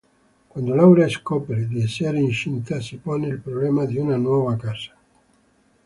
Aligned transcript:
Quando 0.49 0.73
Laura 0.75 1.07
scopre 1.07 1.67
di 1.67 1.83
essere 1.83 2.17
incinta 2.17 2.79
si 2.81 2.97
pone 2.97 3.27
il 3.27 3.39
problema 3.39 3.85
di 3.85 3.97
una 3.99 4.17
nuova 4.17 4.55
casa. 4.55 4.95